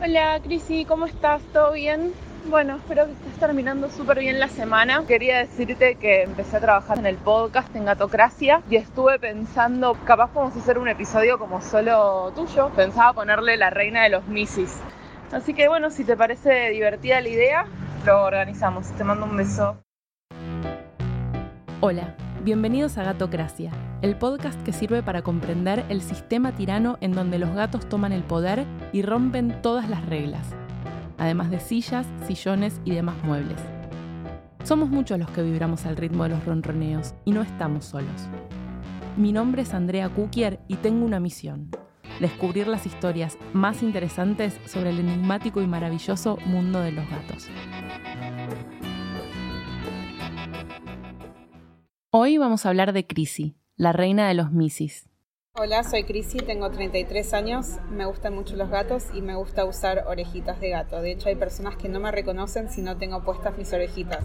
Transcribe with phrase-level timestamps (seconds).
[0.00, 1.42] Hola, Crisi, ¿cómo estás?
[1.52, 2.12] ¿Todo bien?
[2.48, 5.02] Bueno, espero que estés terminando súper bien la semana.
[5.08, 10.30] Quería decirte que empecé a trabajar en el podcast en Gatocracia y estuve pensando, capaz
[10.30, 12.70] podemos hacer un episodio como solo tuyo.
[12.76, 14.78] Pensaba ponerle la reina de los Misis.
[15.32, 17.66] Así que bueno, si te parece divertida la idea,
[18.06, 18.92] lo organizamos.
[18.92, 19.82] Te mando un beso.
[21.80, 22.14] Hola,
[22.48, 23.70] bienvenidos a Gatocracia,
[24.00, 28.22] el podcast que sirve para comprender el sistema tirano en donde los gatos toman el
[28.22, 30.48] poder y rompen todas las reglas,
[31.18, 33.58] además de sillas, sillones y demás muebles.
[34.64, 38.30] Somos muchos los que vibramos al ritmo de los ronroneos y no estamos solos.
[39.18, 41.68] Mi nombre es Andrea Kukier y tengo una misión
[42.18, 47.46] descubrir las historias más interesantes sobre el enigmático y maravilloso mundo de los gatos.
[52.10, 55.10] Hoy vamos a hablar de Crisi, la reina de los misis.
[55.54, 60.04] Hola, soy Crisi, tengo 33 años, me gustan mucho los gatos y me gusta usar
[60.06, 61.02] orejitas de gato.
[61.02, 64.24] De hecho, hay personas que no me reconocen si no tengo puestas mis orejitas.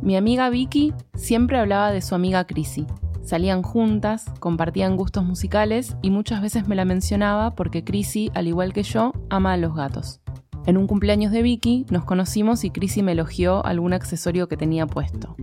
[0.00, 2.86] Mi amiga Vicky siempre hablaba de su amiga Crisi,
[3.24, 8.72] Salían juntas, compartían gustos musicales y muchas veces me la mencionaba porque Chrissy, al igual
[8.72, 10.20] que yo, ama a los gatos.
[10.66, 14.86] En un cumpleaños de Vicky nos conocimos y Chrissy me elogió algún accesorio que tenía
[14.86, 15.36] puesto.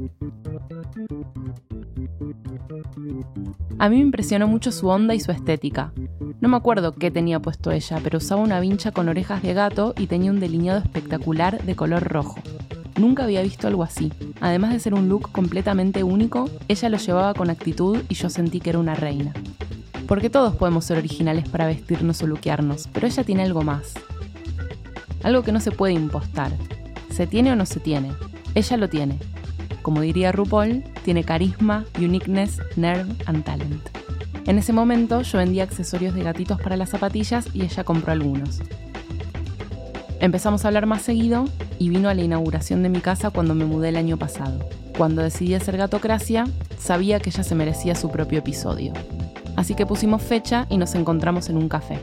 [3.79, 5.93] A mí me impresionó mucho su onda y su estética.
[6.41, 9.93] No me acuerdo qué tenía puesto ella, pero usaba una vincha con orejas de gato
[9.97, 12.39] y tenía un delineado espectacular de color rojo.
[12.97, 14.11] Nunca había visto algo así.
[14.41, 18.59] Además de ser un look completamente único, ella lo llevaba con actitud y yo sentí
[18.59, 19.33] que era una reina.
[20.07, 23.93] Porque todos podemos ser originales para vestirnos o luquearnos, pero ella tiene algo más.
[25.23, 26.51] Algo que no se puede impostar.
[27.09, 28.11] ¿Se tiene o no se tiene?
[28.55, 29.17] Ella lo tiene.
[29.81, 33.89] Como diría RuPaul, tiene carisma, uniqueness, nerve and talent.
[34.45, 38.61] En ese momento yo vendía accesorios de gatitos para las zapatillas y ella compró algunos.
[40.19, 41.45] Empezamos a hablar más seguido
[41.77, 44.67] y vino a la inauguración de mi casa cuando me mudé el año pasado.
[44.97, 46.45] Cuando decidí hacer Gatocracia,
[46.77, 48.91] sabía que ella se merecía su propio episodio.
[49.55, 51.99] Así que pusimos fecha y nos encontramos en un café.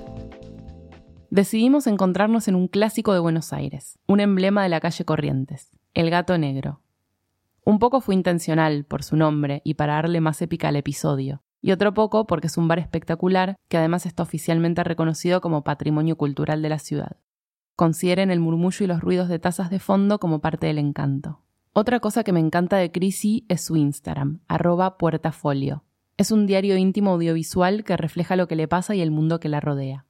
[1.31, 6.09] Decidimos encontrarnos en un clásico de Buenos Aires, un emblema de la calle Corrientes, el
[6.09, 6.81] gato negro.
[7.69, 11.73] Un poco fue intencional por su nombre y para darle más épica al episodio, y
[11.73, 16.63] otro poco porque es un bar espectacular que además está oficialmente reconocido como Patrimonio Cultural
[16.63, 17.17] de la ciudad.
[17.75, 21.41] Consideren el murmullo y los ruidos de tazas de fondo como parte del encanto.
[21.73, 25.83] Otra cosa que me encanta de Chrissy es su Instagram, arroba puertafolio.
[26.17, 29.49] Es un diario íntimo audiovisual que refleja lo que le pasa y el mundo que
[29.49, 30.07] la rodea.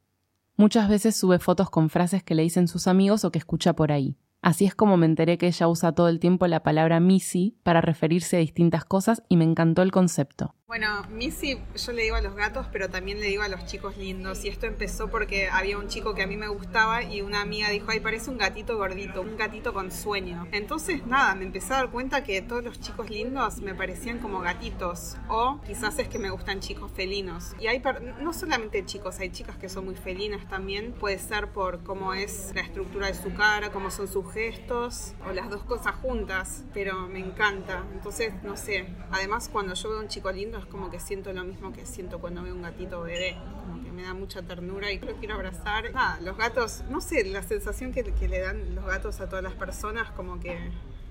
[0.59, 3.93] Muchas veces sube fotos con frases que le dicen sus amigos o que escucha por
[3.93, 4.19] ahí.
[4.47, 7.81] Así es como me enteré que ella usa todo el tiempo la palabra Missy para
[7.81, 10.55] referirse a distintas cosas y me encantó el concepto.
[10.69, 13.97] Bueno, Missy yo le digo a los gatos, pero también le digo a los chicos
[13.97, 14.45] lindos.
[14.45, 17.71] Y esto empezó porque había un chico que a mí me gustaba y una amiga
[17.71, 20.49] dijo, ay, parece un gatito gordito, un gatito con sueño.
[20.51, 24.41] Entonces, nada, me empecé a dar cuenta que todos los chicos lindos me parecían como
[24.41, 25.17] gatitos.
[25.29, 27.55] O quizás es que me gustan chicos felinos.
[27.61, 27.81] Y hay,
[28.21, 30.95] no solamente chicos, hay chicas que son muy felinas también.
[30.95, 35.33] Puede ser por cómo es la estructura de su cara, cómo son sus gestos, o
[35.33, 36.65] las dos cosas juntas.
[36.75, 37.85] Pero me encanta.
[37.93, 38.89] Entonces, no sé.
[39.13, 41.87] Además, cuando yo veo a un chico lindo, es como que siento lo mismo que
[41.87, 43.37] siento cuando veo un gatito bebé,
[43.67, 45.87] como que me da mucha ternura y lo quiero abrazar.
[45.95, 49.43] Ah, los gatos, no sé, la sensación que, que le dan los gatos a todas
[49.43, 50.59] las personas, como que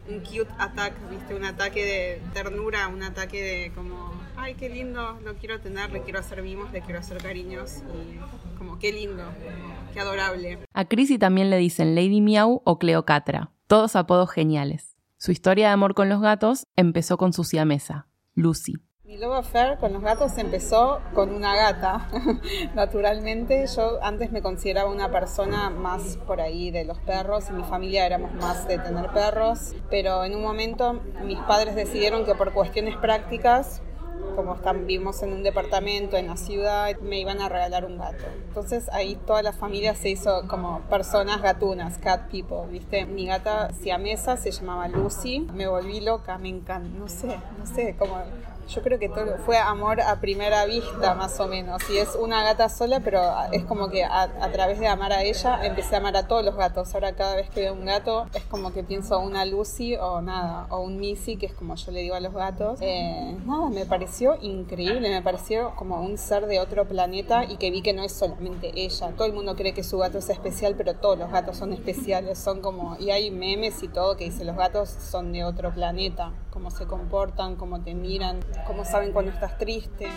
[0.07, 1.35] un cute attack, ¿viste?
[1.35, 6.01] Un ataque de ternura, un ataque de como, ay, qué lindo, lo quiero tener, le
[6.01, 9.23] quiero hacer mimos, le quiero hacer cariños y como, qué lindo,
[9.93, 10.59] qué adorable.
[10.73, 14.95] A Chrissy también le dicen Lady Miau o Cleocatra, todos apodos geniales.
[15.17, 18.73] Su historia de amor con los gatos empezó con su siamesa, Lucy.
[19.15, 22.09] Mi love affair con los gatos empezó con una gata,
[22.75, 23.65] naturalmente.
[23.73, 28.05] Yo antes me consideraba una persona más por ahí de los perros, y mi familia
[28.05, 32.97] éramos más de tener perros, pero en un momento mis padres decidieron que por cuestiones
[32.97, 33.81] prácticas
[34.35, 38.25] como están, vivimos en un departamento en la ciudad, me iban a regalar un gato.
[38.47, 43.05] Entonces ahí toda la familia se hizo como personas gatunas, cat people, ¿viste?
[43.05, 47.95] Mi gata siamesa se llamaba Lucy, me volví loca, me encanta, no sé, no sé,
[47.97, 48.17] como
[48.67, 51.81] yo creo que todo fue amor a primera vista, más o menos.
[51.89, 53.21] Y es una gata sola, pero
[53.51, 56.55] es como que a, través de amar a ella empecé a amar a todos los
[56.55, 56.93] gatos.
[56.93, 60.67] Ahora cada vez que veo un gato es como que pienso una Lucy o nada,
[60.69, 62.79] o un Missy, que es como yo le digo a los gatos.
[62.81, 67.71] Eh, nada, me pareció increíble, me pareció como un ser de otro planeta y que
[67.71, 69.11] vi que no es solamente ella.
[69.15, 72.37] Todo el mundo cree que su gato es especial, pero todos los gatos son especiales,
[72.39, 72.97] son como...
[72.99, 76.85] Y hay memes y todo que dice los gatos son de otro planeta, cómo se
[76.85, 80.07] comportan, cómo te miran cómo saben cuando estás triste.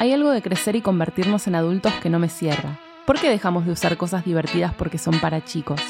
[0.00, 2.80] Hay algo de crecer y convertirnos en adultos que no me cierra.
[3.06, 5.80] ¿Por qué dejamos de usar cosas divertidas porque son para chicos?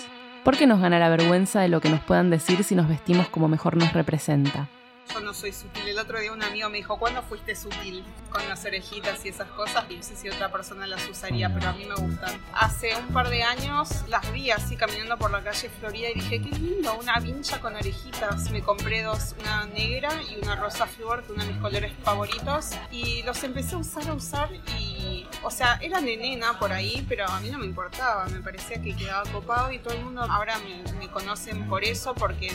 [0.45, 3.27] ¿Por qué nos gana la vergüenza de lo que nos puedan decir si nos vestimos
[3.29, 4.69] como mejor nos representa?
[5.13, 5.89] Yo no soy sutil.
[5.89, 8.05] El otro día un amigo me dijo, ¿cuándo fuiste sutil?
[8.31, 9.85] Con las orejitas y esas cosas.
[9.89, 12.41] Y no sé si otra persona las usaría, pero a mí me gustan.
[12.53, 16.43] Hace un par de años las vi así caminando por la calle Florida y dije,
[16.43, 18.51] qué lindo, una vincha con orejitas.
[18.51, 22.71] Me compré dos, una negra y una rosa flor, que uno de mis colores favoritos.
[22.91, 27.07] Y los empecé a usar, a usar y, o sea, eran de nena por ahí,
[27.09, 28.27] pero a mí no me importaba.
[28.27, 32.15] Me parecía que quedaba copado y todo el mundo ahora me, me conocen por eso,
[32.15, 32.53] porque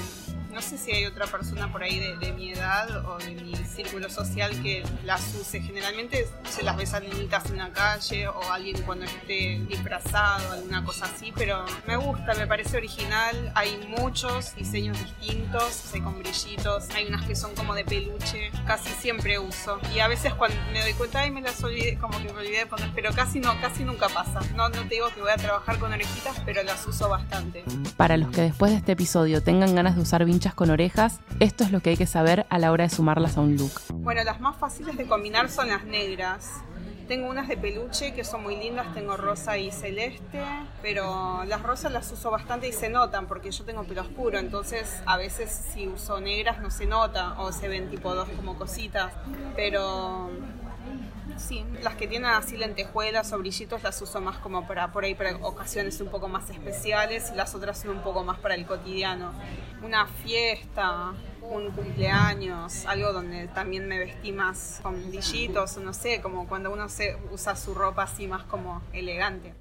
[0.51, 4.09] no sé si hay otra persona por ahí de, mi edad o de mi círculo
[4.09, 5.61] social que las use.
[5.61, 10.83] Generalmente se las ves a niñitas en la calle o alguien cuando esté disfrazado, alguna
[10.83, 13.51] cosa así, pero me gusta, me parece original.
[13.55, 18.89] Hay muchos diseños distintos, hay con brillitos, hay unas que son como de peluche, casi
[18.89, 19.79] siempre uso.
[19.93, 22.59] Y a veces cuando me doy cuenta y me las olvidé, como que me olvidé
[22.59, 24.39] de poner, pero casi no, casi nunca pasa.
[24.55, 27.63] No, no te digo que voy a trabajar con orejitas, pero las uso bastante.
[27.97, 31.71] Para los que después de este episodio tengan ganas de usar con orejas, esto es
[31.71, 33.71] lo que hay que saber a la hora de sumarlas a un look.
[33.93, 36.61] Bueno, las más fáciles de combinar son las negras.
[37.07, 40.41] Tengo unas de peluche que son muy lindas, tengo rosa y celeste,
[40.81, 45.01] pero las rosas las uso bastante y se notan porque yo tengo pelo oscuro, entonces
[45.05, 49.11] a veces si uso negras no se nota o se ven tipo dos como cositas,
[49.55, 50.29] pero
[51.37, 55.15] Sí, las que tienen así lentejuelas o brillitos las uso más como para por ahí
[55.15, 58.65] para ocasiones un poco más especiales y las otras son un poco más para el
[58.65, 59.31] cotidiano.
[59.83, 66.47] Una fiesta, un cumpleaños, algo donde también me vestí más con brillitos, no sé, como
[66.47, 69.53] cuando uno se usa su ropa así más como elegante.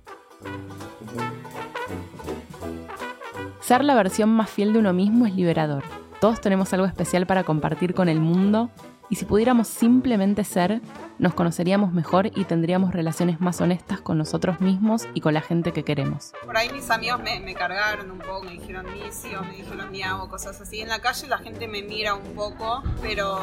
[3.61, 5.85] Ser la versión más fiel de uno mismo es liberador.
[6.21, 8.71] Todos tenemos algo especial para compartir con el mundo
[9.11, 10.81] y si pudiéramos simplemente ser,
[11.19, 15.73] nos conoceríamos mejor y tendríamos relaciones más honestas con nosotros mismos y con la gente
[15.73, 16.33] que queremos.
[16.47, 20.61] Por ahí mis amigos me, cargaron un poco, me dijeron misio, me dijeron miau, cosas
[20.61, 20.81] así.
[20.81, 23.39] En la calle la gente me mira un poco, pero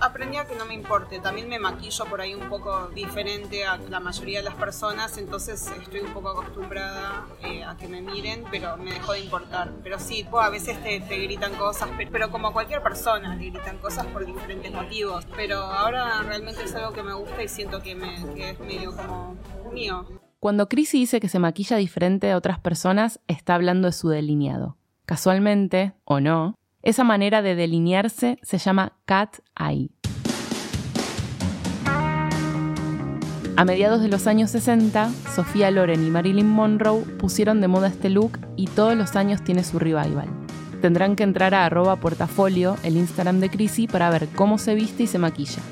[0.00, 1.18] aprendí a que no me importe.
[1.20, 5.70] También me maquillo por ahí un poco diferente a la mayoría de las personas, entonces
[5.80, 9.72] estoy un poco acostumbrada eh, a que me miren, pero me dejó de importar.
[9.82, 14.06] Pero sí, pues, a veces te, gritan cosas, pero, como cualquier persona, te gritan cosas
[14.06, 15.26] por diferentes motivos.
[15.36, 19.36] Pero ahora realmente es algo que me gusta y siento que, es medio como
[19.72, 20.06] mío.
[20.38, 24.76] Cuando Chrissy dice que se maquilla diferente a otras personas, está hablando de su delineado.
[25.06, 26.54] Casualmente, o no,
[26.86, 29.90] esa manera de delinearse se llama cat eye.
[33.56, 38.08] A mediados de los años 60, Sofía Loren y Marilyn Monroe pusieron de moda este
[38.08, 40.28] look y todos los años tiene su revival.
[40.80, 45.02] Tendrán que entrar a arroba portafolio, el Instagram de Chrissy, para ver cómo se viste
[45.02, 45.62] y se maquilla.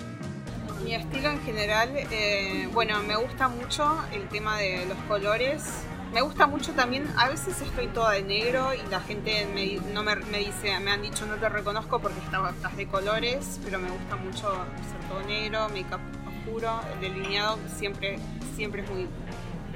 [0.82, 5.84] Mi estilo en general, eh, bueno, me gusta mucho el tema de los colores.
[6.14, 10.04] Me gusta mucho también, a veces estoy toda de negro y la gente me, no
[10.04, 14.14] me, dice, me han dicho no te reconozco porque estás de colores, pero me gusta
[14.14, 18.20] mucho ser todo negro, make-up oscuro, el delineado siempre,
[18.54, 19.08] siempre es muy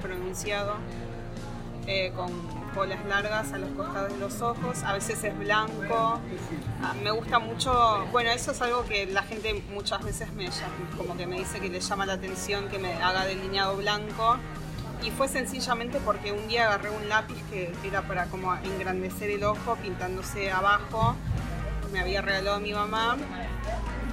[0.00, 0.76] pronunciado,
[1.88, 2.30] eh, con
[2.72, 6.20] colas largas a los costados de los ojos, a veces es blanco.
[6.80, 10.48] Ah, me gusta mucho, bueno, eso es algo que la gente muchas veces me
[10.96, 14.38] como que me dice que le llama la atención que me haga delineado blanco.
[15.02, 19.44] Y fue sencillamente porque un día agarré un lápiz que era para como engrandecer el
[19.44, 21.14] ojo pintándose abajo.
[21.92, 23.16] Me había regalado mi mamá.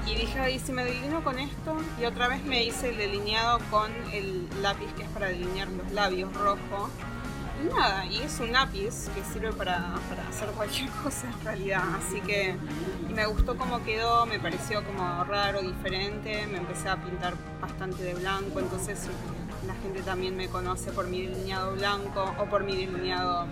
[0.06, 1.78] Y dije, ahí si me delineo con esto.
[2.00, 5.92] Y otra vez me hice el delineado con el lápiz que es para delinear los
[5.92, 6.90] labios rojo
[7.62, 9.96] y nada, y es un lápiz que sirve para,
[10.30, 11.84] hacer cualquier cosa en realidad.
[11.96, 12.56] Así que
[13.14, 16.46] me gustó cómo quedó, me pareció como raro, diferente.
[16.48, 19.08] Me empecé a pintar bastante de blanco, entonces
[19.68, 23.48] la gente también me conoce por mi delineado blanco o por mi delineado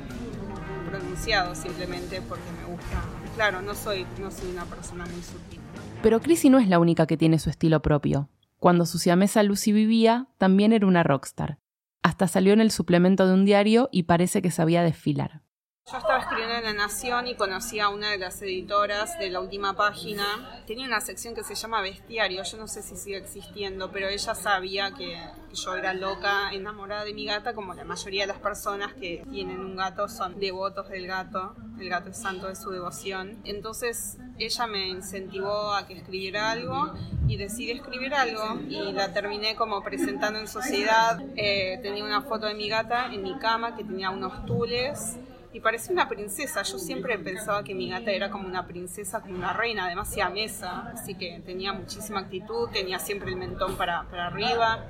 [0.90, 3.04] pronunciado simplemente porque me gusta.
[3.36, 5.60] Claro, no soy, no soy una persona muy sutil.
[6.02, 8.30] Pero Chrissy no es la única que tiene su estilo propio.
[8.60, 11.60] Cuando su siamesa Lucy vivía, también era una rockstar.
[12.04, 15.42] Hasta salió en el suplemento de un diario y parece que sabía desfilar.
[15.92, 16.20] Yo estaba
[16.64, 20.64] La Nación y conocí a una de las editoras de la última página.
[20.66, 24.34] Tenía una sección que se llama Bestiario, yo no sé si sigue existiendo, pero ella
[24.34, 25.20] sabía que,
[25.54, 29.60] yo era loca, enamorada de mi gata, como la mayoría de las personas que tienen
[29.60, 31.54] un gato son devotos del gato.
[31.80, 33.42] El gato es santo de su devoción.
[33.44, 36.94] Entonces ella me incentivó a que escribiera algo
[37.28, 41.22] y decidí escribir algo y la terminé como presentando en sociedad.
[41.36, 45.18] Eh, tenía una foto de mi gata en mi cama que tenía unos tules
[45.54, 46.64] y parecía una princesa.
[46.64, 50.92] Yo siempre pensaba que mi gata era como una princesa, como una reina, además mesa,
[50.94, 54.84] así que tenía muchísima actitud, tenía siempre el mentón para, para arriba.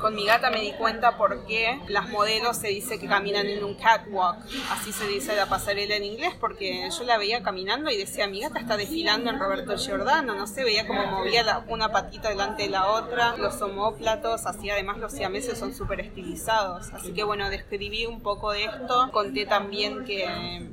[0.00, 3.64] Con mi gata me di cuenta por qué las modelos se dice que caminan en
[3.64, 4.38] un catwalk,
[4.70, 8.40] así se dice la pasarela en inglés, porque yo la veía caminando y decía, mi
[8.40, 12.68] gata está desfilando en Roberto Giordano, no sé, veía como movía una patita delante de
[12.70, 18.06] la otra, los homóplatos, así además los siameses son súper estilizados, así que bueno, describí
[18.06, 20.68] un poco de esto, conté también que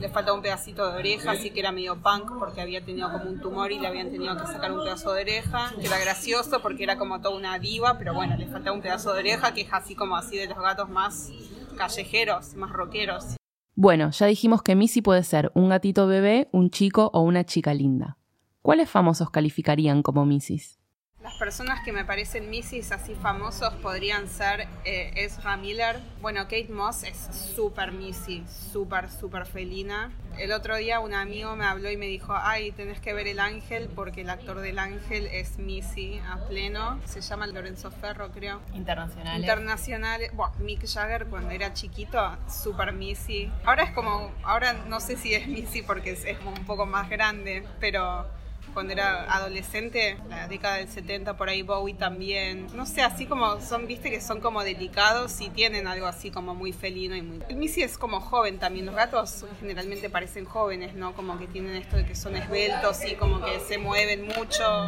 [0.00, 3.30] le faltaba un pedacito de oreja, así que era medio punk porque había tenido como
[3.30, 6.60] un tumor y le habían tenido que sacar un pedazo de oreja, que era gracioso
[6.60, 9.62] porque era como toda una diva, pero bueno, le faltaba un pedazo de oreja que
[9.62, 11.30] es así como así de los gatos más
[11.76, 13.36] callejeros, más rockeros.
[13.74, 17.74] Bueno, ya dijimos que Missy puede ser un gatito bebé, un chico o una chica
[17.74, 18.18] linda.
[18.60, 20.78] ¿Cuáles famosos calificarían como Missis?
[21.20, 25.98] Las personas que me parecen Missis así famosos podrían ser eh, Ezra Miller.
[26.20, 27.16] Bueno, Kate Moss es
[27.56, 30.12] súper Missy, súper, súper felina.
[30.38, 33.40] El otro día un amigo me habló y me dijo, ay, tenés que ver El
[33.40, 37.00] Ángel porque el actor del Ángel es Missy a pleno.
[37.04, 38.60] Se llama Lorenzo Ferro, creo.
[38.72, 39.40] Internacional.
[39.40, 40.20] Internacional.
[40.34, 43.50] Bueno, Mick Jagger cuando era chiquito, súper Missy.
[43.64, 47.66] Ahora es como, ahora no sé si es Missy porque es un poco más grande,
[47.80, 48.37] pero
[48.72, 52.66] cuando era adolescente, la década del 70, por ahí Bowie también.
[52.74, 56.54] No sé, así como son, viste que son como delicados y tienen algo así como
[56.54, 57.40] muy felino y muy...
[57.48, 61.14] El Missy es como joven también, los gatos generalmente parecen jóvenes, ¿no?
[61.14, 64.86] Como que tienen esto de que son esbeltos y como que se mueven mucho.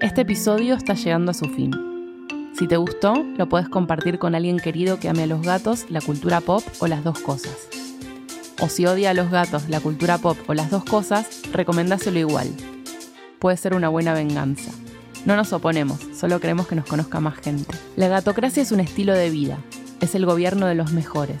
[0.00, 1.70] Este episodio está llegando a su fin.
[2.58, 6.00] Si te gustó, lo puedes compartir con alguien querido que ame a los gatos, la
[6.00, 7.68] cultura pop o las dos cosas
[8.62, 12.48] o si odia a los gatos, la cultura pop o las dos cosas, recomendáselo igual.
[13.40, 14.70] Puede ser una buena venganza.
[15.26, 17.76] No nos oponemos, solo queremos que nos conozca más gente.
[17.96, 19.58] La gatocracia es un estilo de vida,
[20.00, 21.40] es el gobierno de los mejores.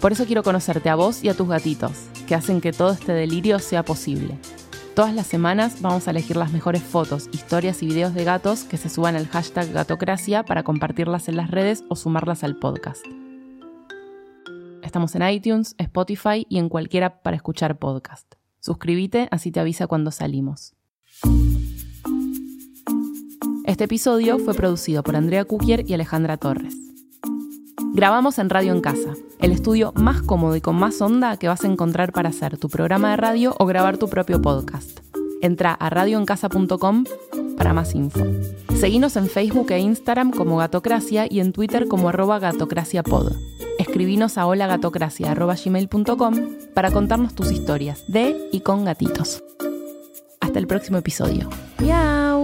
[0.00, 1.92] Por eso quiero conocerte a vos y a tus gatitos,
[2.26, 4.38] que hacen que todo este delirio sea posible.
[4.94, 8.78] Todas las semanas vamos a elegir las mejores fotos, historias y videos de gatos que
[8.78, 13.04] se suban al hashtag gatocracia para compartirlas en las redes o sumarlas al podcast.
[14.88, 18.36] Estamos en iTunes, Spotify y en cualquiera para escuchar podcast.
[18.58, 20.72] Suscríbete, así te avisa cuando salimos.
[23.66, 26.74] Este episodio fue producido por Andrea Kukier y Alejandra Torres.
[27.92, 31.64] Grabamos en Radio en Casa, el estudio más cómodo y con más onda que vas
[31.64, 35.00] a encontrar para hacer tu programa de radio o grabar tu propio podcast.
[35.40, 37.04] Entra a radioencasa.com
[37.56, 38.24] para más info.
[38.76, 43.32] Seguinos en Facebook e Instagram como Gatocracia y en Twitter como arroba gatocraciapod
[43.78, 46.34] escribinos a holagatocracia.gmail.com
[46.74, 49.42] para contarnos tus historias de y con gatitos.
[50.40, 51.48] Hasta el próximo episodio.
[51.78, 52.37] ¡Miau!